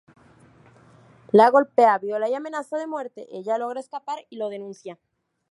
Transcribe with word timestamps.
La 1.31 1.51
golpea, 1.51 1.99
viola 1.99 2.27
y 2.27 2.33
amenaza 2.33 2.75
de 2.79 2.87
muerte, 2.87 3.27
ella 3.37 3.59
logra 3.59 3.79
escapar 3.81 4.25
y 4.31 4.37
lo 4.37 4.49
denuncia. 4.49 4.97